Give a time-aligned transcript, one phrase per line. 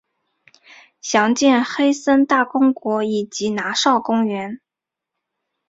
[0.99, 4.35] 详见黑森大公国以及拿绍公国。